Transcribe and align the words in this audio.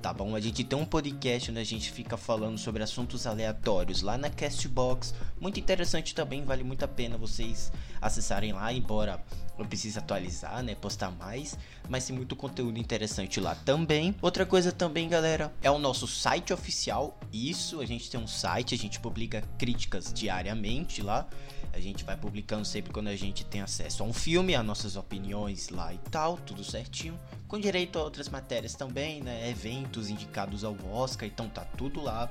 tá 0.00 0.12
bom? 0.12 0.34
A 0.34 0.40
gente 0.40 0.62
tem 0.62 0.78
um 0.78 0.84
podcast 0.84 1.50
onde 1.50 1.60
a 1.60 1.64
gente 1.64 1.90
fica 1.90 2.16
falando 2.16 2.58
sobre 2.58 2.82
assuntos 2.82 3.26
aleatórios 3.26 4.02
lá 4.02 4.16
na 4.16 4.30
Castbox, 4.30 5.14
muito 5.40 5.58
interessante 5.58 6.14
também, 6.14 6.44
vale 6.44 6.62
muito 6.62 6.84
a 6.84 6.88
pena 6.88 7.16
vocês 7.16 7.72
acessarem 8.00 8.52
lá, 8.52 8.72
embora 8.72 9.22
eu 9.58 9.64
precise 9.64 9.98
atualizar, 9.98 10.62
né, 10.62 10.74
postar 10.74 11.10
mais, 11.10 11.58
mas 11.88 12.06
tem 12.06 12.14
muito 12.14 12.36
conteúdo 12.36 12.78
interessante 12.78 13.40
lá 13.40 13.54
também. 13.54 14.14
Outra 14.20 14.44
coisa 14.44 14.70
também, 14.70 15.08
galera, 15.08 15.52
é 15.62 15.70
o 15.70 15.78
nosso 15.78 16.06
site 16.06 16.52
oficial. 16.52 17.18
Isso, 17.32 17.80
a 17.80 17.86
gente 17.86 18.10
tem 18.10 18.20
um 18.20 18.26
site, 18.26 18.74
a 18.74 18.78
gente 18.78 19.00
publica 19.00 19.42
críticas 19.58 20.12
diariamente 20.12 21.02
lá. 21.02 21.26
A 21.72 21.80
gente 21.80 22.04
vai 22.04 22.16
publicando 22.16 22.64
sempre 22.64 22.90
quando 22.90 23.08
a 23.08 23.16
gente 23.16 23.44
tem 23.44 23.60
acesso 23.60 24.02
a 24.02 24.06
um 24.06 24.12
filme, 24.12 24.54
as 24.54 24.64
nossas 24.64 24.96
opiniões 24.96 25.68
lá 25.68 25.92
e 25.92 25.98
tal, 26.10 26.38
tudo 26.38 26.64
certinho. 26.64 27.18
Com 27.46 27.60
direito 27.60 27.98
a 27.98 28.02
outras 28.02 28.30
matérias 28.30 28.74
também, 28.74 29.22
né? 29.22 29.50
Eventos 29.50 29.85
indicados 30.10 30.64
ao 30.64 30.76
Oscar, 30.92 31.28
então 31.28 31.48
tá 31.48 31.64
tudo 31.76 32.00
lá 32.00 32.30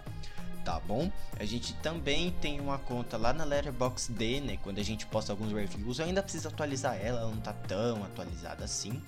tá 0.65 0.79
bom? 0.79 1.11
A 1.39 1.45
gente 1.45 1.73
também 1.75 2.31
tem 2.41 2.59
uma 2.59 2.79
conta 2.79 3.17
lá 3.17 3.31
na 3.31 3.43
Letterboxd, 3.43 4.41
né? 4.41 4.57
Quando 4.63 4.79
a 4.79 4.83
gente 4.83 5.05
posta 5.05 5.31
alguns 5.31 5.53
reviews, 5.53 5.99
eu 5.99 6.05
ainda 6.05 6.23
preciso 6.23 6.47
atualizar 6.47 6.97
ela, 6.99 7.21
ela 7.21 7.29
não 7.29 7.39
tá 7.39 7.53
tão 7.53 8.03
atualizada 8.03 8.65
assim, 8.65 8.99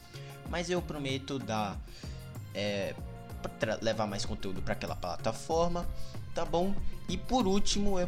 mas 0.49 0.69
eu 0.69 0.79
prometo 0.81 1.39
dar 1.39 1.75
é, 2.53 2.93
levar 3.81 4.05
mais 4.05 4.23
conteúdo 4.23 4.61
para 4.61 4.73
aquela 4.73 4.95
plataforma, 4.95 5.85
tá 6.35 6.45
bom? 6.45 6.75
E 7.09 7.17
por 7.17 7.47
último, 7.47 7.99
eu 7.99 8.07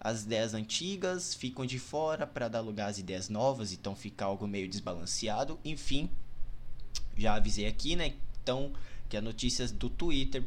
as 0.00 0.22
ideias 0.22 0.54
antigas 0.54 1.34
ficam 1.34 1.66
de 1.66 1.78
fora 1.78 2.26
para 2.26 2.48
dar 2.48 2.60
lugar 2.60 2.88
às 2.88 2.98
ideias 2.98 3.28
novas, 3.28 3.72
então 3.72 3.94
fica 3.94 4.24
algo 4.24 4.48
meio 4.48 4.68
desbalanceado. 4.68 5.58
Enfim, 5.64 6.08
já 7.16 7.34
avisei 7.34 7.66
aqui, 7.66 7.94
né? 7.94 8.14
Então, 8.42 8.72
que 9.08 9.16
as 9.16 9.22
notícias 9.22 9.70
do 9.70 9.90
Twitter 9.90 10.42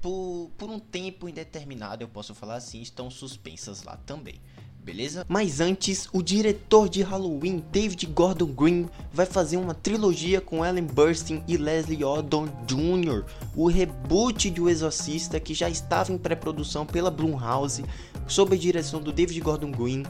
por, 0.00 0.50
por 0.58 0.68
um 0.68 0.80
tempo 0.80 1.28
indeterminado, 1.28 2.02
eu 2.02 2.08
posso 2.08 2.34
falar 2.34 2.56
assim, 2.56 2.80
estão 2.80 3.10
suspensas 3.10 3.82
lá 3.82 3.96
também 3.98 4.40
beleza? 4.82 5.24
Mas 5.28 5.60
antes, 5.60 6.08
o 6.12 6.22
diretor 6.22 6.88
de 6.88 7.02
Halloween, 7.02 7.62
David 7.70 8.06
Gordon 8.06 8.46
Green, 8.46 8.88
vai 9.12 9.26
fazer 9.26 9.56
uma 9.56 9.74
trilogia 9.74 10.40
com 10.40 10.64
Ellen 10.64 10.84
Burstyn 10.84 11.42
e 11.46 11.56
Leslie 11.56 12.04
Odom 12.04 12.46
Jr., 12.66 13.24
o 13.54 13.68
reboot 13.68 14.50
de 14.50 14.60
O 14.60 14.68
Exorcista 14.68 15.38
que 15.38 15.54
já 15.54 15.68
estava 15.68 16.12
em 16.12 16.18
pré-produção 16.18 16.86
pela 16.86 17.10
Blumhouse, 17.10 17.84
sob 18.30 18.54
a 18.54 18.58
direção 18.58 19.02
do 19.02 19.12
David 19.12 19.40
Gordon 19.40 19.72
Green. 19.72 20.04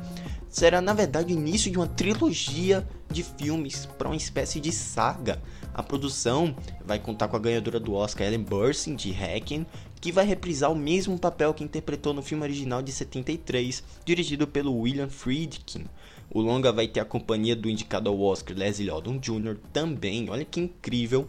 Será 0.48 0.80
na 0.80 0.92
verdade 0.92 1.32
o 1.32 1.36
início 1.36 1.70
de 1.70 1.78
uma 1.78 1.86
trilogia 1.86 2.86
de 3.10 3.22
filmes 3.22 3.86
para 3.86 4.08
uma 4.08 4.16
espécie 4.16 4.60
de 4.60 4.70
saga. 4.70 5.40
A 5.72 5.82
produção 5.82 6.54
vai 6.84 6.98
contar 6.98 7.28
com 7.28 7.36
a 7.36 7.40
ganhadora 7.40 7.80
do 7.80 7.94
Oscar 7.94 8.26
Ellen 8.26 8.42
Burstyn 8.42 8.94
de 8.94 9.10
Hacken 9.12 9.66
que 10.00 10.10
vai 10.10 10.24
reprisar 10.24 10.72
o 10.72 10.76
mesmo 10.76 11.18
papel 11.18 11.52
que 11.52 11.62
interpretou 11.62 12.14
no 12.14 12.22
filme 12.22 12.42
original 12.42 12.80
de 12.80 12.90
73, 12.90 13.82
dirigido 14.04 14.46
pelo 14.46 14.74
William 14.74 15.08
Friedkin. 15.08 15.84
O 16.30 16.40
longa 16.40 16.72
vai 16.72 16.88
ter 16.88 17.00
a 17.00 17.04
companhia 17.04 17.54
do 17.54 17.68
indicado 17.68 18.08
ao 18.08 18.18
Oscar 18.20 18.56
Leslie 18.56 18.90
Odom 18.90 19.18
Jr. 19.18 19.56
também, 19.72 20.30
olha 20.30 20.44
que 20.44 20.60
incrível. 20.60 21.28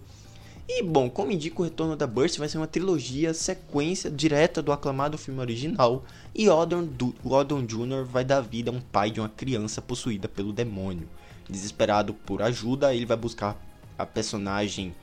E 0.73 0.81
bom, 0.81 1.09
como 1.09 1.33
indica 1.33 1.61
o 1.61 1.65
retorno 1.65 1.97
da 1.97 2.07
Burst, 2.07 2.37
vai 2.37 2.47
ser 2.47 2.57
uma 2.57 2.65
trilogia 2.65 3.33
sequência 3.33 4.09
direta 4.09 4.61
do 4.61 4.71
aclamado 4.71 5.17
filme 5.17 5.41
original, 5.41 6.05
e 6.33 6.47
Odom 6.47 7.65
Jr. 7.65 8.05
vai 8.05 8.23
dar 8.23 8.39
vida 8.39 8.71
a 8.71 8.73
um 8.73 8.79
pai 8.79 9.11
de 9.11 9.19
uma 9.19 9.27
criança 9.27 9.81
possuída 9.81 10.29
pelo 10.29 10.53
demônio. 10.53 11.09
Desesperado 11.49 12.13
por 12.13 12.41
ajuda, 12.41 12.95
ele 12.95 13.05
vai 13.05 13.17
buscar 13.17 13.61
a 13.97 14.05
personagem 14.05 14.95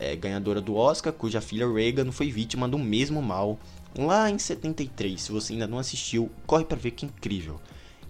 é, 0.00 0.16
ganhadora 0.16 0.62
do 0.62 0.76
Oscar, 0.76 1.12
cuja 1.12 1.42
filha 1.42 1.70
Reagan 1.70 2.10
foi 2.10 2.30
vítima 2.30 2.66
do 2.66 2.78
mesmo 2.78 3.20
mal 3.20 3.58
lá 3.94 4.30
em 4.30 4.38
73. 4.38 5.20
Se 5.20 5.30
você 5.30 5.52
ainda 5.52 5.66
não 5.66 5.78
assistiu, 5.78 6.30
corre 6.46 6.64
para 6.64 6.78
ver 6.78 6.92
que 6.92 7.04
incrível. 7.04 7.60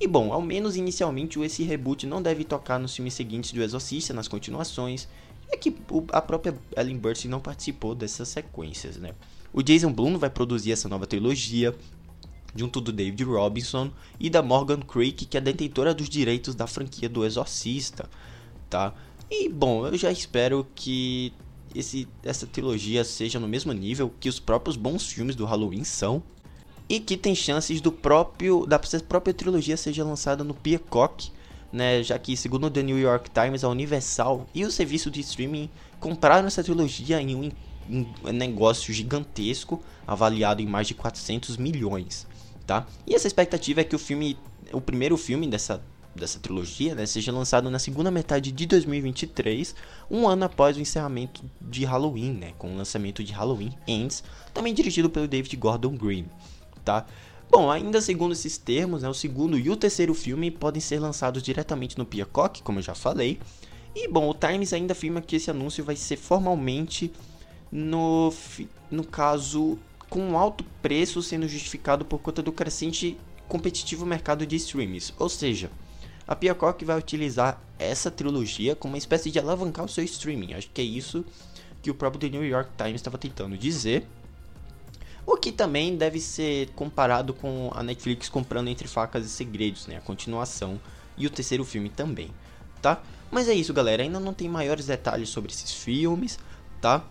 E 0.01 0.07
bom, 0.07 0.33
ao 0.33 0.41
menos 0.41 0.77
inicialmente 0.77 1.41
esse 1.41 1.65
reboot 1.65 2.07
não 2.07 2.23
deve 2.23 2.45
tocar 2.45 2.79
nos 2.79 2.95
filmes 2.95 3.15
seguintes 3.15 3.51
do 3.51 3.61
Exorcista, 3.61 4.15
nas 4.15 4.29
continuações, 4.29 5.09
é 5.53 5.57
que 5.57 5.75
a 6.13 6.21
própria 6.21 6.59
Ellen 6.77 6.97
Burstyn 6.97 7.29
não 7.29 7.41
participou 7.41 7.95
dessas 7.95 8.29
sequências, 8.29 8.97
né? 8.97 9.13
O 9.53 9.63
Jason 9.63 9.93
Blum 9.93 10.17
vai 10.17 10.31
produzir 10.31 10.73
essa 10.73 10.89
nova 10.89 11.07
trilogia, 11.07 11.77
junto 12.57 12.81
do 12.81 12.91
David 12.91 13.23
Robinson 13.25 13.91
e 14.19 14.31
da 14.31 14.43
Morgan 14.43 14.81
Creek, 14.81 15.27
que 15.27 15.37
é 15.37 15.41
detentora 15.41 15.93
dos 15.93 16.09
direitos 16.09 16.55
da 16.55 16.67
franquia 16.67 17.09
do 17.09 17.25
Exorcista, 17.25 18.09
tá? 18.71 18.95
E 19.31 19.49
bom, 19.49 19.87
eu 19.87 19.97
já 19.97 20.11
espero 20.11 20.67
que 20.75 21.33
esse, 21.75 22.09
essa 22.23 22.47
trilogia 22.47 23.05
seja 23.05 23.39
no 23.39 23.49
mesmo 23.49 23.73
nível 23.73 24.13
que 24.21 24.29
os 24.29 24.41
próprios 24.41 24.77
bons 24.77 25.07
filmes 25.07 25.37
do 25.37 25.45
Halloween 25.45 25.85
são 25.85 26.23
e 26.89 27.01
que 27.01 27.17
tem 27.17 27.35
chances 27.35 27.81
do 27.81 27.93
próprio 27.93 28.67
da 28.67 28.79
própria 28.79 29.33
trilogia 29.33 29.77
seja 29.77 30.05
lançada 30.05 30.45
no 30.45 30.55
Peacock, 30.55 31.31
né, 31.73 32.03
já 32.03 32.19
que 32.19 32.37
segundo 32.37 32.67
o 32.67 32.71
The 32.71 32.83
New 32.83 32.99
York 32.99 33.31
Times, 33.31 33.65
a 33.65 33.69
Universal 33.69 34.47
e 34.55 34.65
o 34.65 34.71
serviço 34.71 35.11
de 35.11 35.21
streaming 35.21 35.71
compraram 35.99 36.47
essa 36.47 36.63
trilogia 36.63 37.21
em 37.21 37.35
um, 37.35 37.51
um 37.89 38.33
negócio 38.33 38.93
gigantesco, 38.93 39.83
avaliado 40.07 40.61
em 40.61 40.67
mais 40.67 40.87
de 40.87 40.95
400 40.95 41.57
milhões, 41.57 42.27
tá? 42.67 42.87
E 43.07 43.15
essa 43.15 43.27
expectativa 43.27 43.81
é 43.81 43.85
que 43.85 43.97
o 43.97 43.99
filme, 43.99 44.37
o 44.73 44.81
primeiro 44.81 45.17
filme 45.17 45.47
dessa 45.47 45.83
dessa 46.15 46.39
trilogia 46.39 46.95
né, 46.95 47.07
seja 47.07 47.33
lançado 47.33 47.71
na 47.71 47.79
segunda 47.79 48.11
metade 48.11 48.53
de 48.53 48.67
2023, 48.67 49.75
um 50.11 50.29
ano 50.29 50.45
após 50.45 50.77
o 50.77 50.81
encerramento 50.81 51.43
de 51.61 51.85
Halloween, 51.85 52.33
né, 52.33 52.53
com 52.59 52.73
o 52.73 52.77
lançamento 52.77 53.25
de 53.25 53.33
Halloween 53.33 53.73
Ends, 53.87 54.23
também 54.53 54.75
dirigido 54.75 55.09
pelo 55.09 55.27
David 55.27 55.57
Gordon 55.57 55.97
Green, 55.97 56.27
tá? 56.85 57.07
Bom, 57.55 57.71
ainda 57.71 58.01
segundo 58.01 58.33
esses 58.33 58.57
termos, 58.57 59.03
né, 59.03 59.11
o 59.11 59.13
segundo 59.13 59.59
e 59.59 59.69
o 59.69 59.77
terceiro 59.77 60.15
filme 60.15 60.51
podem 60.51 60.81
ser 60.81 60.99
lançados 60.99 61.43
diretamente 61.43 61.99
no 61.99 62.07
Peacock, 62.07 62.63
como 62.63 62.79
eu 62.79 62.83
já 62.83 62.95
falei. 62.95 63.39
E 63.95 64.09
bom, 64.09 64.27
o 64.27 64.33
Times 64.33 64.73
ainda 64.73 64.93
afirma 64.93 65.21
que 65.21 65.37
esse 65.37 65.51
anúncio 65.51 65.85
vai 65.85 65.95
ser 65.95 66.17
formalmente 66.17 67.13
no, 67.71 68.33
no 68.91 69.05
caso 69.05 69.79
com 70.09 70.21
um 70.21 70.39
alto 70.39 70.65
preço 70.81 71.23
sendo 71.23 71.47
justificado 71.47 72.07
por 72.07 72.21
conta 72.21 72.43
do 72.43 72.53
crescente 72.53 73.19
competitivo 73.47 74.07
mercado 74.07 74.47
de 74.47 74.57
streams, 74.57 75.13
ou 75.19 75.29
seja, 75.29 75.71
a 76.27 76.35
Peacock 76.35 76.83
vai 76.87 76.99
utilizar 76.99 77.63
essa 77.79 78.11
trilogia 78.11 78.75
como 78.75 78.95
uma 78.95 78.99
espécie 78.99 79.31
de 79.31 79.39
alavancar 79.39 79.85
o 79.85 79.89
seu 79.89 80.03
streaming. 80.05 80.55
Acho 80.55 80.71
que 80.73 80.81
é 80.81 80.85
isso 80.85 81.23
que 81.83 81.91
o 81.91 81.95
próprio 81.95 82.19
The 82.19 82.31
New 82.31 82.49
York 82.49 82.71
Times 82.79 82.95
estava 82.95 83.19
tentando 83.19 83.59
dizer. 83.59 84.07
O 85.25 85.37
que 85.37 85.53
também 85.53 85.97
deve 85.97 86.19
ser 86.19 86.71
comparado 86.71 87.33
com 87.33 87.71
a 87.75 87.83
Netflix 87.83 88.29
comprando 88.29 88.69
Entre 88.69 88.89
Facas 88.89 89.25
e 89.25 89.29
Segredos, 89.29 89.87
né? 89.87 89.97
A 89.97 90.01
continuação 90.01 90.81
e 91.17 91.27
o 91.27 91.31
terceiro 91.31 91.65
filme 91.65 91.89
também, 91.89 92.31
tá? 92.81 93.03
Mas 93.31 93.49
é 93.49 93.55
isso, 93.55 93.73
galera. 93.73 94.03
Ainda 94.03 94.19
não 94.19 94.35
tem 94.35 94.49
maiores 94.49 94.87
detalhes 94.87 95.29
sobre 95.29 95.53
esses 95.53 95.73
filmes, 95.73 96.39
tá? 96.81 97.05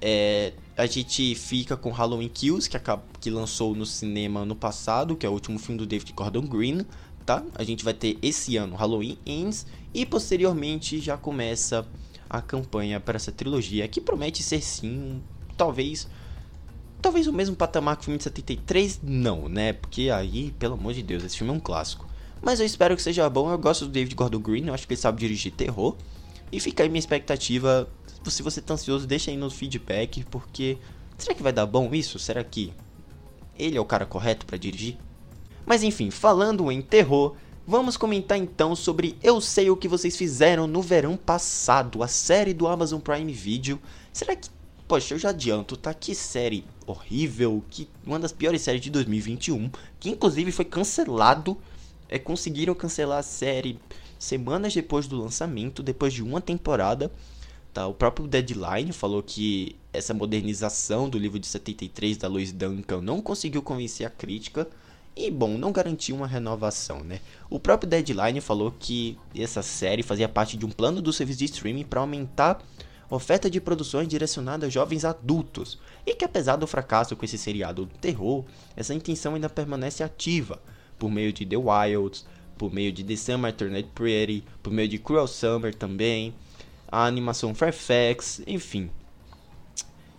É, 0.00 0.52
a 0.76 0.86
gente 0.86 1.34
fica 1.34 1.76
com 1.76 1.90
Halloween 1.90 2.28
Kills, 2.28 2.68
que, 2.68 2.76
acaba, 2.76 3.02
que 3.20 3.30
lançou 3.30 3.74
no 3.74 3.84
cinema 3.84 4.44
no 4.44 4.54
passado, 4.54 5.16
que 5.16 5.26
é 5.26 5.28
o 5.28 5.32
último 5.32 5.58
filme 5.58 5.78
do 5.78 5.86
David 5.86 6.12
Gordon 6.12 6.46
Green, 6.46 6.86
tá? 7.24 7.42
A 7.54 7.64
gente 7.64 7.84
vai 7.84 7.94
ter 7.94 8.18
esse 8.22 8.56
ano 8.56 8.76
Halloween 8.76 9.18
Ends 9.26 9.66
e 9.92 10.06
posteriormente 10.06 11.00
já 11.00 11.16
começa 11.16 11.86
a 12.28 12.40
campanha 12.40 13.00
para 13.00 13.16
essa 13.16 13.32
trilogia, 13.32 13.88
que 13.88 14.00
promete 14.00 14.42
ser 14.42 14.60
sim, 14.60 15.22
talvez 15.56 16.08
talvez 17.06 17.28
o 17.28 17.32
mesmo 17.32 17.54
patamar 17.54 17.94
que 17.94 18.02
o 18.02 18.04
filme 18.06 18.18
de 18.18 18.24
73, 18.24 18.98
não, 19.00 19.48
né? 19.48 19.72
Porque 19.74 20.10
aí, 20.10 20.50
pelo 20.58 20.74
amor 20.74 20.92
de 20.92 21.04
Deus, 21.04 21.22
esse 21.22 21.38
filme 21.38 21.52
é 21.52 21.56
um 21.56 21.60
clássico. 21.60 22.04
Mas 22.42 22.58
eu 22.58 22.66
espero 22.66 22.96
que 22.96 23.02
seja 23.02 23.30
bom, 23.30 23.48
eu 23.48 23.56
gosto 23.56 23.86
do 23.86 23.92
David 23.92 24.12
Gordon 24.16 24.40
Green, 24.40 24.66
eu 24.66 24.74
acho 24.74 24.88
que 24.88 24.92
ele 24.92 25.00
sabe 25.00 25.20
dirigir 25.20 25.52
terror. 25.52 25.94
E 26.50 26.58
fica 26.58 26.82
aí 26.82 26.88
minha 26.88 26.98
expectativa. 26.98 27.88
Se 28.24 28.42
você 28.42 28.60
tá 28.60 28.74
ansioso, 28.74 29.06
deixa 29.06 29.30
aí 29.30 29.36
no 29.36 29.48
feedback, 29.48 30.24
porque 30.24 30.78
será 31.16 31.32
que 31.32 31.44
vai 31.44 31.52
dar 31.52 31.64
bom 31.64 31.94
isso? 31.94 32.18
Será 32.18 32.42
que 32.42 32.72
ele 33.56 33.76
é 33.76 33.80
o 33.80 33.84
cara 33.84 34.04
correto 34.04 34.44
para 34.44 34.56
dirigir? 34.56 34.98
Mas 35.64 35.84
enfim, 35.84 36.10
falando 36.10 36.72
em 36.72 36.82
terror, 36.82 37.36
vamos 37.64 37.96
comentar 37.96 38.36
então 38.36 38.74
sobre 38.74 39.16
Eu 39.22 39.40
Sei 39.40 39.70
o 39.70 39.76
que 39.76 39.86
vocês 39.86 40.16
fizeram 40.16 40.66
no 40.66 40.82
verão 40.82 41.16
passado, 41.16 42.02
a 42.02 42.08
série 42.08 42.52
do 42.52 42.66
Amazon 42.66 42.98
Prime 42.98 43.32
Video. 43.32 43.80
Será 44.12 44.34
que 44.34 44.48
Poxa, 44.88 45.14
eu 45.14 45.18
já 45.18 45.30
adianto, 45.30 45.76
tá? 45.76 45.92
Que 45.92 46.14
série 46.14 46.64
horrível, 46.86 47.62
que 47.68 47.88
uma 48.06 48.20
das 48.20 48.30
piores 48.30 48.62
séries 48.62 48.80
de 48.80 48.88
2021, 48.90 49.68
que 49.98 50.08
inclusive 50.08 50.52
foi 50.52 50.64
cancelado. 50.64 51.56
É, 52.08 52.20
conseguiram 52.20 52.72
cancelar 52.72 53.18
a 53.18 53.22
série 53.22 53.80
semanas 54.16 54.72
depois 54.72 55.08
do 55.08 55.20
lançamento, 55.20 55.82
depois 55.82 56.12
de 56.12 56.22
uma 56.22 56.40
temporada. 56.40 57.10
Tá? 57.74 57.88
O 57.88 57.94
próprio 57.94 58.28
Deadline 58.28 58.92
falou 58.92 59.24
que 59.24 59.74
essa 59.92 60.14
modernização 60.14 61.08
do 61.08 61.18
livro 61.18 61.40
de 61.40 61.48
73 61.48 62.16
da 62.16 62.28
Lois 62.28 62.52
Duncan 62.52 63.00
não 63.00 63.20
conseguiu 63.20 63.62
convencer 63.62 64.06
a 64.06 64.10
crítica 64.10 64.68
e, 65.16 65.32
bom, 65.32 65.58
não 65.58 65.72
garantiu 65.72 66.14
uma 66.14 66.28
renovação, 66.28 67.00
né? 67.00 67.20
O 67.50 67.58
próprio 67.58 67.88
Deadline 67.88 68.40
falou 68.40 68.72
que 68.78 69.18
essa 69.34 69.62
série 69.62 70.02
fazia 70.02 70.28
parte 70.28 70.56
de 70.56 70.64
um 70.64 70.70
plano 70.70 71.02
do 71.02 71.12
serviço 71.12 71.40
de 71.40 71.46
streaming 71.46 71.84
para 71.84 72.00
aumentar 72.00 72.62
oferta 73.08 73.48
de 73.48 73.60
produções 73.60 74.08
direcionadas 74.08 74.68
a 74.68 74.70
jovens 74.70 75.04
adultos, 75.04 75.78
e 76.04 76.14
que 76.14 76.24
apesar 76.24 76.56
do 76.56 76.66
fracasso 76.66 77.14
com 77.16 77.24
esse 77.24 77.38
seriado 77.38 77.86
do 77.86 77.98
terror, 77.98 78.44
essa 78.76 78.94
intenção 78.94 79.34
ainda 79.34 79.48
permanece 79.48 80.02
ativa, 80.02 80.60
por 80.98 81.10
meio 81.10 81.32
de 81.32 81.46
The 81.46 81.56
Wilds, 81.56 82.26
por 82.56 82.72
meio 82.72 82.92
de 82.92 83.04
The 83.04 83.16
Summer 83.16 83.52
Turned 83.52 83.90
Pretty, 83.94 84.44
por 84.62 84.72
meio 84.72 84.88
de 84.88 84.98
Cruel 84.98 85.26
Summer 85.26 85.74
também, 85.74 86.34
a 86.88 87.04
animação 87.04 87.54
Fairfax, 87.54 88.42
enfim. 88.46 88.90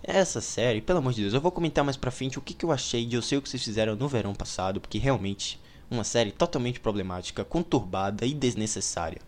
Essa 0.03 0.39
série, 0.39 0.79
pelo 0.79 0.99
amor 0.99 1.13
de 1.13 1.21
Deus, 1.21 1.33
eu 1.33 1.41
vou 1.41 1.51
comentar 1.51 1.83
mais 1.83 1.97
pra 1.97 2.11
frente 2.11 2.39
o 2.39 2.41
que, 2.41 2.53
que 2.53 2.63
eu 2.63 2.71
achei 2.71 3.05
de 3.05 3.15
Eu 3.15 3.21
Sei 3.21 3.37
O 3.37 3.41
Que 3.41 3.49
Vocês 3.49 3.63
Fizeram 3.63 3.95
no 3.95 4.07
verão 4.07 4.33
passado, 4.33 4.79
porque 4.79 4.97
realmente 4.97 5.59
uma 5.89 6.03
série 6.03 6.31
totalmente 6.31 6.79
problemática, 6.79 7.43
conturbada 7.43 8.25
e 8.25 8.33
desnecessária. 8.33 9.21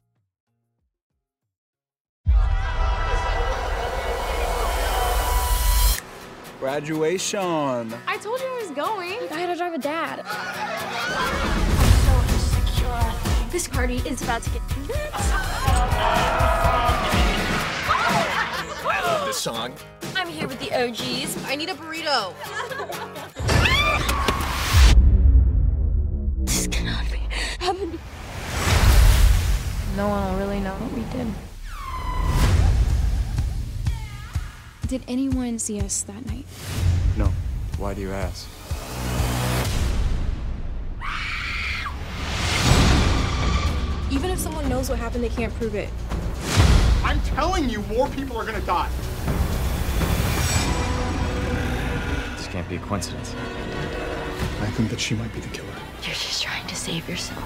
Graduation. 6.59 7.39
I 8.06 8.17
told 8.17 8.41
you 8.41 8.45
I 8.45 8.61
was 8.61 8.71
going. 8.71 9.17
I 9.31 9.39
had 9.39 9.47
to 9.47 9.56
drive 9.56 9.73
a 9.73 9.77
dad. 9.77 10.25
So 12.03 12.11
insecure. 12.33 13.50
This 13.50 13.69
party 13.69 14.01
is 14.06 14.21
about 14.21 14.44
to 14.44 14.50
get 14.50 14.61
nuts. 14.79 15.31
I 18.83 19.01
love 19.06 19.25
this 19.25 19.38
song. 19.38 19.73
I'm 20.17 20.27
here 20.27 20.50
with 20.50 20.59
the 20.59 20.73
OGs. 20.73 21.45
I 21.45 21.56
need 21.56 21.69
a 21.69 21.75
burrito. 21.75 22.33
this 26.45 26.67
cannot 26.67 27.09
be 27.09 27.19
happening. 27.59 27.97
No 29.95 30.09
one 30.09 30.33
will 30.33 30.39
really 30.39 30.59
know 30.59 30.73
what 30.73 30.91
we 30.91 31.03
did. 31.17 31.33
Did 34.89 35.03
anyone 35.07 35.59
see 35.59 35.80
us 35.81 36.01
that 36.01 36.25
night? 36.25 36.47
No. 37.15 37.31
Why 37.77 37.94
do 37.94 38.01
you 38.01 38.12
ask? 38.12 38.47
Even 44.12 44.31
if 44.31 44.39
someone 44.39 44.68
knows 44.68 44.89
what 44.89 44.97
happened, 44.97 45.24
they 45.24 45.30
can't 45.30 45.53
prove 45.53 45.75
it. 45.75 45.89
I'm 47.03 47.21
telling 47.21 47.69
you, 47.69 47.83
more 47.83 48.09
people 48.09 48.36
are 48.36 48.44
gonna 48.44 48.62
die. 48.62 48.89
This 52.35 52.47
can't 52.47 52.68
be 52.68 52.77
a 52.77 52.80
coincidence. 52.80 53.35
I 54.62 54.71
think 54.71 54.89
that 54.89 55.00
she 55.00 55.13
might 55.13 55.31
be 55.35 55.39
the 55.39 55.50
killer. 55.50 55.69
You're 56.01 56.15
just 56.15 56.42
trying 56.42 56.65
to 56.65 56.75
save 56.75 57.07
yourself. 57.07 57.44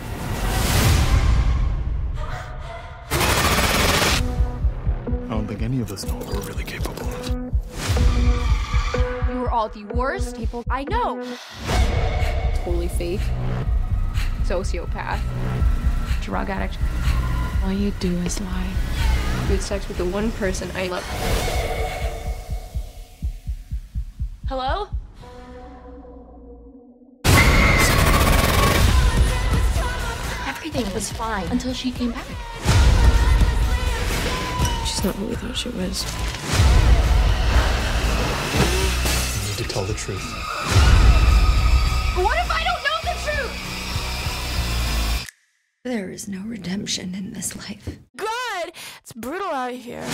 I 5.25 5.36
don't 5.36 5.46
think 5.46 5.62
any 5.62 5.81
of 5.81 5.92
us 5.92 6.06
know 6.07 6.16
what 6.16 6.28
we're 6.28 6.39
really 6.44 6.63
capable 6.63 6.94
of. 6.94 7.03
You 7.03 7.03
were 7.03 7.03
all 9.54 9.70
the 9.70 9.86
worst 9.94 10.36
people 10.36 10.64
I 10.68 10.84
know. 10.86 11.24
Totally 12.66 12.88
fake. 12.88 13.20
Sociopath. 14.46 15.20
Drug 16.24 16.50
addict. 16.50 16.80
All 17.64 17.72
you 17.72 17.92
do 18.00 18.12
is 18.26 18.42
lie. 18.42 18.74
Good 19.48 19.62
sex 19.62 19.88
with 19.88 19.98
the 19.98 20.06
one 20.06 20.32
person 20.32 20.72
I 20.74 20.88
love. 20.88 21.04
Hello? 24.48 24.88
Everything 30.48 30.92
was 30.96 31.12
fine 31.12 31.46
until 31.50 31.74
she 31.74 31.92
came 31.92 32.12
back. 32.12 32.26
She's 34.88 35.04
not 35.04 35.14
who 35.14 35.28
we 35.28 35.36
thought 35.36 35.56
she 35.56 35.70
was. 35.70 36.62
Tell 39.74 39.84
the 39.86 39.94
truth. 39.96 40.22
What 42.15 42.38
if 42.38 42.51
I 42.51 42.63
don't 42.63 42.84
know 42.88 43.00
the 43.10 43.15
truth? 43.25 43.56
There 45.84 46.12
is 46.12 46.27
no 46.27 46.42
redemption 46.46 47.15
in 47.15 47.34
this 47.34 47.56
life. 47.56 47.98
God, 48.15 48.72
it's 49.01 49.13
brutal 49.13 49.50
out 49.50 49.74
here. 49.74 50.06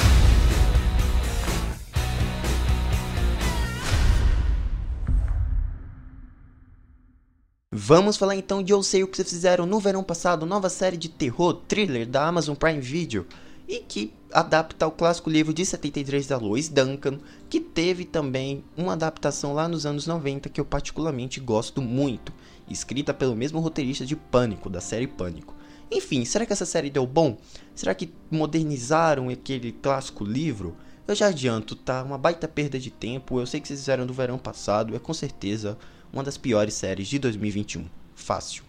Vamos 7.71 8.17
falar 8.17 8.35
então 8.35 8.63
de 8.63 8.71
Eu 8.71 8.81
Sei 8.81 9.03
O 9.03 9.07
Que 9.07 9.17
Vocês 9.17 9.29
Fizeram 9.29 9.65
no 9.65 9.79
verão 9.79 10.03
passado, 10.03 10.45
nova 10.45 10.69
série 10.69 10.97
de 10.97 11.09
terror, 11.09 11.53
thriller 11.67 12.05
da 12.05 12.25
Amazon 12.27 12.55
Prime 12.55 12.79
Video, 12.79 13.25
e 13.69 13.81
que 13.81 14.11
adapta 14.33 14.87
o 14.87 14.91
clássico 14.91 15.29
livro 15.29 15.53
de 15.53 15.63
73 15.63 16.25
da 16.25 16.37
Lois 16.37 16.67
Duncan, 16.69 17.19
que 17.47 17.59
teve 17.59 18.03
também 18.03 18.63
uma 18.75 18.93
adaptação 18.93 19.53
lá 19.53 19.67
nos 19.67 19.85
anos 19.85 20.07
90 20.07 20.49
que 20.49 20.59
eu 20.59 20.65
particularmente 20.65 21.39
gosto 21.39 21.79
muito, 21.79 22.33
escrita 22.67 23.13
pelo 23.13 23.35
mesmo 23.35 23.59
roteirista 23.59 24.03
de 24.03 24.15
Pânico, 24.15 24.71
da 24.71 24.81
série 24.81 25.05
Pânico. 25.05 25.53
Enfim, 25.91 26.25
será 26.25 26.47
que 26.47 26.53
essa 26.53 26.65
série 26.65 26.89
deu 26.89 27.05
bom? 27.05 27.37
Será 27.75 27.93
que 27.93 28.11
modernizaram 28.31 29.29
aquele 29.29 29.71
clássico 29.71 30.23
livro? 30.23 30.75
Eu 31.07 31.13
já 31.13 31.27
adianto, 31.27 31.75
tá? 31.75 32.03
Uma 32.03 32.17
baita 32.17 32.47
perda 32.47 32.79
de 32.79 32.91
tempo. 32.91 33.39
Eu 33.39 33.47
sei 33.47 33.59
que 33.59 33.67
vocês 33.67 33.79
fizeram 33.79 34.05
do 34.05 34.13
verão 34.13 34.37
passado, 34.37 34.95
é 34.95 34.99
com 34.99 35.13
certeza 35.13 35.77
uma 36.11 36.23
das 36.23 36.37
piores 36.37 36.73
séries 36.73 37.07
de 37.07 37.17
2021. 37.17 37.85
Fácil. 38.15 38.68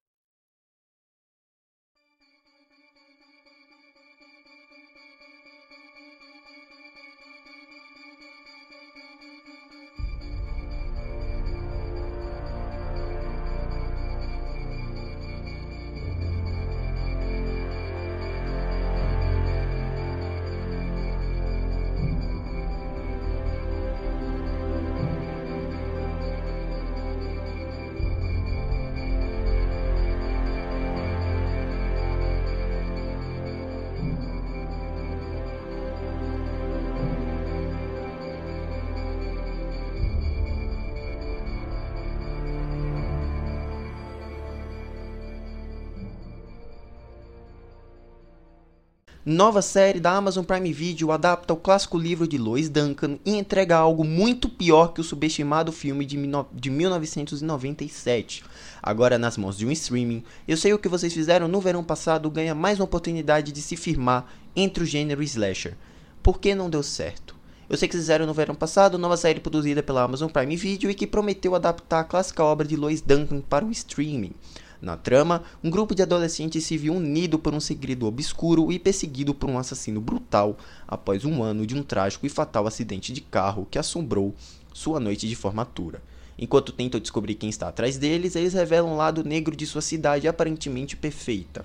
Nova 49.23 49.61
série 49.61 49.99
da 49.99 50.13
Amazon 50.13 50.43
Prime 50.43 50.73
Video 50.73 51.11
adapta 51.11 51.53
o 51.53 51.57
clássico 51.57 51.95
livro 51.95 52.27
de 52.27 52.39
Lois 52.39 52.69
Duncan 52.69 53.19
e 53.23 53.35
entrega 53.35 53.77
algo 53.77 54.03
muito 54.03 54.49
pior 54.49 54.93
que 54.93 54.99
o 54.99 55.03
subestimado 55.03 55.71
filme 55.71 56.03
de, 56.05 56.17
de 56.51 56.69
1997. 56.71 58.43
Agora 58.81 59.19
nas 59.19 59.37
mãos 59.37 59.59
de 59.59 59.63
um 59.67 59.71
streaming, 59.71 60.23
eu 60.47 60.57
sei 60.57 60.73
o 60.73 60.79
que 60.79 60.89
vocês 60.89 61.13
fizeram 61.13 61.47
no 61.47 61.61
verão 61.61 61.83
passado 61.83 62.31
ganha 62.31 62.55
mais 62.55 62.79
uma 62.79 62.85
oportunidade 62.85 63.51
de 63.51 63.61
se 63.61 63.77
firmar 63.77 64.25
entre 64.55 64.83
o 64.83 64.87
gênero 64.87 65.21
slasher. 65.21 65.77
Por 66.23 66.39
que 66.39 66.55
não 66.55 66.67
deu 66.67 66.81
certo? 66.81 67.35
Eu 67.69 67.77
sei 67.77 67.87
que 67.87 67.95
fizeram 67.95 68.25
no 68.25 68.33
verão 68.33 68.55
passado 68.55 68.97
nova 68.97 69.15
série 69.17 69.39
produzida 69.39 69.83
pela 69.83 70.01
Amazon 70.01 70.31
Prime 70.31 70.57
Video 70.57 70.89
e 70.89 70.95
que 70.95 71.05
prometeu 71.05 71.53
adaptar 71.53 71.99
a 71.99 72.03
clássica 72.03 72.43
obra 72.43 72.67
de 72.67 72.75
Lois 72.75 73.01
Duncan 73.01 73.41
para 73.41 73.63
o 73.63 73.69
streaming. 73.69 74.33
Na 74.81 74.97
trama, 74.97 75.43
um 75.63 75.69
grupo 75.69 75.93
de 75.93 76.01
adolescentes 76.01 76.65
se 76.65 76.75
viu 76.75 76.95
unido 76.95 77.37
por 77.37 77.53
um 77.53 77.59
segredo 77.59 78.07
obscuro 78.07 78.71
e 78.71 78.79
perseguido 78.79 79.31
por 79.31 79.47
um 79.47 79.59
assassino 79.59 80.01
brutal 80.01 80.57
após 80.87 81.23
um 81.23 81.43
ano 81.43 81.67
de 81.67 81.75
um 81.75 81.83
trágico 81.83 82.25
e 82.25 82.29
fatal 82.29 82.65
acidente 82.65 83.13
de 83.13 83.21
carro 83.21 83.67
que 83.69 83.77
assombrou 83.77 84.33
sua 84.73 84.99
noite 84.99 85.27
de 85.27 85.35
formatura. 85.35 86.01
Enquanto 86.37 86.71
tentam 86.71 86.99
descobrir 86.99 87.35
quem 87.35 87.49
está 87.49 87.67
atrás 87.67 87.97
deles, 87.99 88.35
eles 88.35 88.53
revelam 88.53 88.93
um 88.93 88.97
lado 88.97 89.23
negro 89.23 89.55
de 89.55 89.67
sua 89.67 89.81
cidade 89.81 90.27
aparentemente 90.27 90.97
perfeita. 90.97 91.63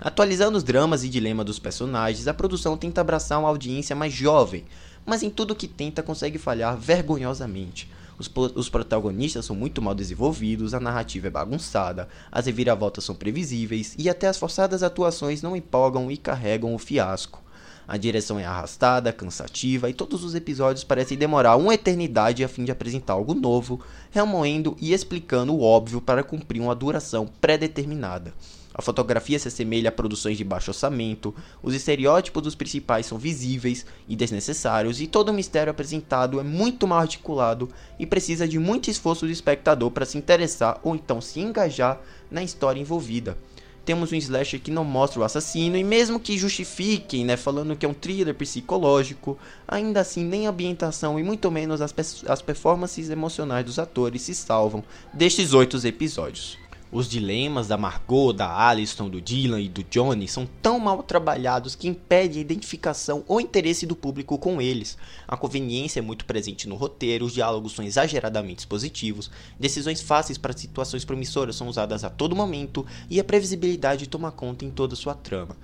Atualizando 0.00 0.56
os 0.56 0.62
dramas 0.62 1.02
e 1.02 1.08
dilemas 1.08 1.46
dos 1.46 1.58
personagens, 1.58 2.28
a 2.28 2.34
produção 2.34 2.76
tenta 2.76 3.00
abraçar 3.00 3.38
uma 3.40 3.48
audiência 3.48 3.96
mais 3.96 4.12
jovem, 4.12 4.64
mas 5.04 5.22
em 5.22 5.30
tudo 5.30 5.54
que 5.54 5.68
tenta 5.68 6.02
consegue 6.02 6.38
falhar 6.38 6.76
vergonhosamente. 6.76 7.90
Os, 8.18 8.30
os 8.54 8.68
protagonistas 8.68 9.44
são 9.44 9.56
muito 9.56 9.82
mal 9.82 9.94
desenvolvidos, 9.94 10.72
a 10.72 10.80
narrativa 10.80 11.26
é 11.26 11.30
bagunçada, 11.30 12.08
as 12.30 12.46
reviravoltas 12.46 13.04
são 13.04 13.14
previsíveis 13.14 13.94
e 13.98 14.08
até 14.08 14.28
as 14.28 14.38
forçadas 14.38 14.82
atuações 14.82 15.42
não 15.42 15.56
empolgam 15.56 16.10
e 16.10 16.16
carregam 16.16 16.74
o 16.74 16.78
fiasco. 16.78 17.42
A 17.86 17.98
direção 17.98 18.38
é 18.38 18.46
arrastada, 18.46 19.12
cansativa 19.12 19.90
e 19.90 19.94
todos 19.94 20.24
os 20.24 20.34
episódios 20.34 20.84
parecem 20.84 21.18
demorar 21.18 21.56
uma 21.56 21.74
eternidade 21.74 22.42
a 22.42 22.48
fim 22.48 22.64
de 22.64 22.72
apresentar 22.72 23.12
algo 23.12 23.34
novo, 23.34 23.80
remoendo 24.10 24.74
e 24.80 24.94
explicando 24.94 25.52
o 25.52 25.60
óbvio 25.60 26.00
para 26.00 26.24
cumprir 26.24 26.62
uma 26.62 26.74
duração 26.74 27.28
pré-determinada. 27.40 28.32
A 28.74 28.82
fotografia 28.82 29.38
se 29.38 29.46
assemelha 29.46 29.88
a 29.88 29.92
produções 29.92 30.36
de 30.36 30.42
baixo 30.42 30.72
orçamento, 30.72 31.32
os 31.62 31.74
estereótipos 31.74 32.42
dos 32.42 32.56
principais 32.56 33.06
são 33.06 33.16
visíveis 33.16 33.86
e 34.08 34.16
desnecessários, 34.16 35.00
e 35.00 35.06
todo 35.06 35.28
o 35.28 35.32
mistério 35.32 35.70
apresentado 35.70 36.40
é 36.40 36.42
muito 36.42 36.84
mal 36.84 36.98
articulado 36.98 37.68
e 38.00 38.04
precisa 38.04 38.48
de 38.48 38.58
muito 38.58 38.90
esforço 38.90 39.26
do 39.26 39.32
espectador 39.32 39.92
para 39.92 40.04
se 40.04 40.18
interessar 40.18 40.80
ou 40.82 40.96
então 40.96 41.20
se 41.20 41.38
engajar 41.38 42.00
na 42.28 42.42
história 42.42 42.80
envolvida. 42.80 43.38
Temos 43.84 44.10
um 44.12 44.16
slasher 44.16 44.60
que 44.60 44.70
não 44.70 44.82
mostra 44.82 45.20
o 45.20 45.24
assassino, 45.24 45.76
e 45.76 45.84
mesmo 45.84 46.18
que 46.18 46.38
justifiquem, 46.38 47.24
né, 47.24 47.36
falando 47.36 47.76
que 47.76 47.84
é 47.84 47.88
um 47.88 47.92
thriller 47.92 48.34
psicológico, 48.34 49.38
ainda 49.68 50.00
assim 50.00 50.24
nem 50.24 50.46
a 50.46 50.50
ambientação 50.50 51.20
e 51.20 51.22
muito 51.22 51.50
menos 51.50 51.82
as, 51.82 51.94
as 52.26 52.40
performances 52.40 53.10
emocionais 53.10 53.66
dos 53.66 53.78
atores 53.78 54.22
se 54.22 54.34
salvam 54.34 54.82
destes 55.12 55.52
oito 55.52 55.76
episódios. 55.86 56.58
Os 56.94 57.08
dilemas 57.08 57.66
da 57.66 57.76
Margot, 57.76 58.32
da 58.32 58.68
Alison, 58.68 59.08
do 59.10 59.20
Dylan 59.20 59.60
e 59.60 59.68
do 59.68 59.82
Johnny 59.82 60.28
são 60.28 60.48
tão 60.62 60.78
mal 60.78 61.02
trabalhados 61.02 61.74
que 61.74 61.88
impede 61.88 62.38
a 62.38 62.40
identificação 62.40 63.24
ou 63.26 63.40
interesse 63.40 63.84
do 63.84 63.96
público 63.96 64.38
com 64.38 64.62
eles. 64.62 64.96
A 65.26 65.36
conveniência 65.36 65.98
é 65.98 66.02
muito 66.02 66.24
presente 66.24 66.68
no 66.68 66.76
roteiro, 66.76 67.24
os 67.24 67.32
diálogos 67.32 67.72
são 67.72 67.84
exageradamente 67.84 68.64
positivos, 68.68 69.28
decisões 69.58 70.00
fáceis 70.00 70.38
para 70.38 70.56
situações 70.56 71.04
promissoras 71.04 71.56
são 71.56 71.66
usadas 71.66 72.04
a 72.04 72.10
todo 72.10 72.36
momento 72.36 72.86
e 73.10 73.18
a 73.18 73.24
previsibilidade 73.24 74.08
toma 74.08 74.30
conta 74.30 74.64
em 74.64 74.70
toda 74.70 74.94
sua 74.94 75.16
trama. 75.16 75.56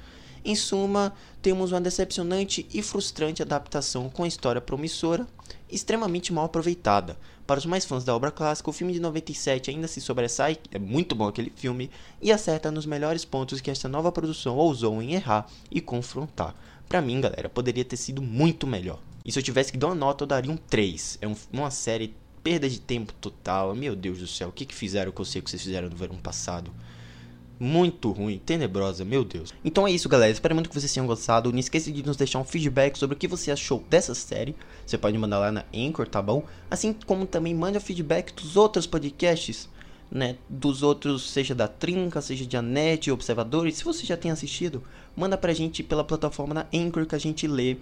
Em 0.44 0.54
suma, 0.54 1.12
temos 1.42 1.72
uma 1.72 1.80
decepcionante 1.80 2.66
e 2.72 2.82
frustrante 2.82 3.42
adaptação 3.42 4.08
com 4.08 4.24
a 4.24 4.28
história 4.28 4.60
promissora, 4.60 5.26
extremamente 5.70 6.32
mal 6.32 6.46
aproveitada. 6.46 7.18
Para 7.46 7.58
os 7.58 7.66
mais 7.66 7.84
fãs 7.84 8.04
da 8.04 8.14
obra 8.14 8.30
clássica, 8.30 8.70
o 8.70 8.72
filme 8.72 8.92
de 8.92 9.00
97 9.00 9.70
ainda 9.70 9.88
se 9.88 10.00
sobressai, 10.00 10.56
é 10.70 10.78
muito 10.78 11.14
bom 11.14 11.28
aquele 11.28 11.52
filme, 11.54 11.90
e 12.22 12.32
acerta 12.32 12.70
nos 12.70 12.86
melhores 12.86 13.24
pontos 13.24 13.60
que 13.60 13.70
esta 13.70 13.88
nova 13.88 14.10
produção 14.10 14.56
ousou 14.56 15.02
em 15.02 15.14
errar 15.14 15.46
e 15.70 15.80
confrontar. 15.80 16.54
Para 16.88 17.02
mim, 17.02 17.20
galera, 17.20 17.48
poderia 17.48 17.84
ter 17.84 17.96
sido 17.96 18.22
muito 18.22 18.66
melhor. 18.66 18.98
E 19.24 19.30
se 19.30 19.38
eu 19.38 19.42
tivesse 19.42 19.70
que 19.70 19.78
dar 19.78 19.88
uma 19.88 19.94
nota, 19.94 20.24
eu 20.24 20.28
daria 20.28 20.50
um 20.50 20.56
3. 20.56 21.18
É 21.20 21.28
um, 21.28 21.36
uma 21.52 21.70
série 21.70 22.14
perda 22.42 22.68
de 22.68 22.80
tempo 22.80 23.12
total. 23.14 23.74
Meu 23.74 23.94
Deus 23.94 24.18
do 24.18 24.26
céu, 24.26 24.48
o 24.48 24.52
que, 24.52 24.64
que 24.64 24.74
fizeram 24.74 25.12
que 25.12 25.20
eu 25.20 25.24
sei 25.24 25.42
que 25.42 25.50
vocês 25.50 25.62
fizeram 25.62 25.88
no 25.88 25.96
verão 25.96 26.16
passado? 26.16 26.72
Muito 27.60 28.10
ruim, 28.10 28.38
tenebrosa, 28.38 29.04
meu 29.04 29.22
Deus. 29.22 29.52
Então 29.62 29.86
é 29.86 29.92
isso, 29.92 30.08
galera. 30.08 30.32
Espero 30.32 30.54
muito 30.54 30.70
que 30.70 30.74
vocês 30.74 30.90
tenham 30.90 31.06
gostado. 31.06 31.52
Não 31.52 31.58
esqueça 31.58 31.92
de 31.92 32.02
nos 32.02 32.16
deixar 32.16 32.38
um 32.38 32.44
feedback 32.44 32.98
sobre 32.98 33.14
o 33.14 33.18
que 33.18 33.28
você 33.28 33.50
achou 33.50 33.84
dessa 33.90 34.14
série. 34.14 34.56
Você 34.86 34.96
pode 34.96 35.18
mandar 35.18 35.38
lá 35.38 35.52
na 35.52 35.64
Anchor, 35.74 36.08
tá 36.08 36.22
bom? 36.22 36.42
Assim 36.70 36.94
como 37.06 37.26
também 37.26 37.54
mande 37.54 37.76
o 37.76 37.80
feedback 37.80 38.32
dos 38.32 38.56
outros 38.56 38.86
podcasts, 38.86 39.68
né? 40.10 40.38
Dos 40.48 40.82
outros, 40.82 41.30
seja 41.30 41.54
da 41.54 41.68
Trinca, 41.68 42.22
seja 42.22 42.46
de 42.46 42.56
Anete, 42.56 43.10
Observadores. 43.10 43.76
Se 43.76 43.84
você 43.84 44.06
já 44.06 44.16
tem 44.16 44.30
assistido, 44.30 44.82
manda 45.14 45.36
pra 45.36 45.52
gente 45.52 45.82
pela 45.82 46.02
plataforma 46.02 46.54
da 46.54 46.66
Anchor 46.72 47.04
que 47.04 47.14
a 47.14 47.20
gente 47.20 47.46
lê 47.46 47.76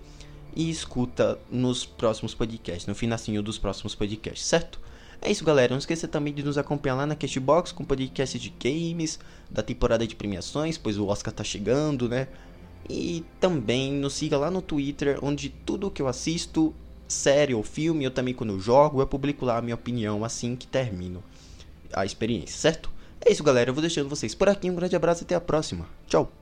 e 0.56 0.68
escuta 0.68 1.38
nos 1.48 1.86
próximos 1.86 2.34
podcasts, 2.34 2.88
no 2.88 2.96
finacinho 2.96 3.40
dos 3.44 3.58
próximos 3.58 3.94
podcasts, 3.94 4.44
certo? 4.44 4.80
É 5.20 5.30
isso, 5.30 5.44
galera. 5.44 5.72
Não 5.72 5.78
esqueça 5.78 6.06
também 6.06 6.32
de 6.32 6.42
nos 6.42 6.56
acompanhar 6.58 6.94
lá 6.94 7.06
na 7.06 7.16
Castbox 7.16 7.72
com 7.72 7.84
podcast 7.84 8.38
de 8.38 8.54
games, 8.62 9.18
da 9.50 9.62
temporada 9.62 10.06
de 10.06 10.14
premiações, 10.14 10.78
pois 10.78 10.96
o 10.96 11.06
Oscar 11.06 11.32
tá 11.32 11.42
chegando, 11.42 12.08
né? 12.08 12.28
E 12.88 13.24
também 13.40 13.92
nos 13.92 14.14
siga 14.14 14.38
lá 14.38 14.50
no 14.50 14.62
Twitter, 14.62 15.18
onde 15.22 15.48
tudo 15.50 15.90
que 15.90 16.00
eu 16.00 16.08
assisto, 16.08 16.74
série 17.06 17.54
ou 17.54 17.62
filme, 17.62 18.04
eu 18.04 18.10
também 18.10 18.32
quando 18.32 18.52
eu 18.52 18.60
jogo, 18.60 19.00
eu 19.00 19.06
publico 19.06 19.44
lá 19.44 19.58
a 19.58 19.62
minha 19.62 19.74
opinião 19.74 20.24
assim 20.24 20.54
que 20.54 20.66
termino 20.66 21.22
a 21.92 22.04
experiência, 22.04 22.56
certo? 22.56 22.90
É 23.20 23.32
isso, 23.32 23.42
galera. 23.42 23.70
Eu 23.70 23.74
vou 23.74 23.82
deixando 23.82 24.08
vocês 24.08 24.34
por 24.34 24.48
aqui. 24.48 24.70
Um 24.70 24.74
grande 24.74 24.96
abraço 24.96 25.22
e 25.22 25.24
até 25.24 25.34
a 25.34 25.40
próxima. 25.40 25.86
Tchau! 26.06 26.37